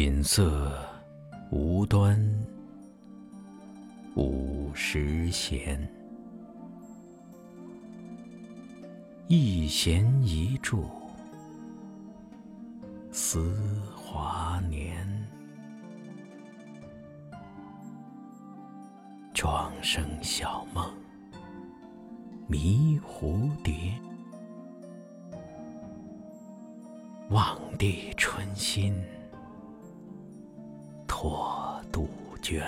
[0.00, 0.72] 锦瑟
[1.50, 2.16] 无端
[4.14, 5.76] 五十弦，
[9.26, 10.84] 一弦一柱
[13.10, 13.52] 思
[13.96, 15.04] 华年。
[19.34, 20.88] 庄生晓梦
[22.46, 23.74] 迷蝴蝶，
[27.30, 28.94] 望帝春心。
[31.20, 32.08] 托杜
[32.40, 32.62] 鹃，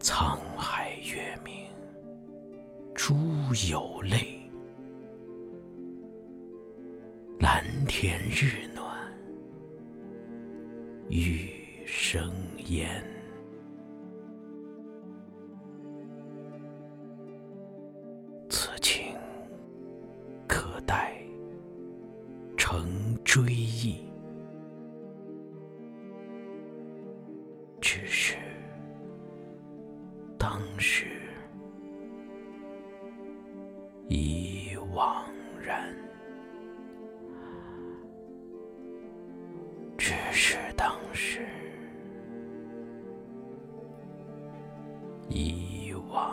[0.00, 1.70] 沧海月明，
[2.96, 3.14] 珠
[3.70, 4.50] 有泪；
[7.38, 8.84] 蓝天日暖，
[11.08, 11.48] 玉
[11.86, 12.32] 生
[12.66, 13.00] 烟。
[18.50, 19.14] 此情
[20.48, 21.17] 可待。
[23.28, 24.08] 追忆。
[27.78, 28.38] 只是
[30.38, 31.04] 当时
[34.08, 35.24] 已惘
[35.62, 35.94] 然。
[39.98, 41.46] 只是当时
[45.28, 46.32] 已惘